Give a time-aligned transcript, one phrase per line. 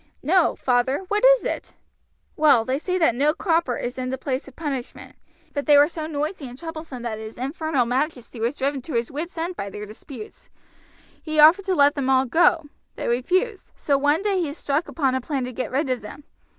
[0.23, 1.75] "No, father, what is it?"
[2.35, 5.11] "Well, they say that no cropper is in the place of punishment.
[5.13, 7.01] It was crowded with them at one time, but they were so noisy and troublesome
[7.03, 10.49] that his infernal majesty was driven to his wits' end by their disputes.
[11.21, 12.65] He offered to let them all go.
[12.95, 13.73] They refused.
[13.75, 16.23] So one day he struck upon a plan to get rid of them.